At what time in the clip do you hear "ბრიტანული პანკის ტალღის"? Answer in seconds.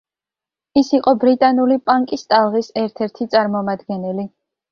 1.23-2.71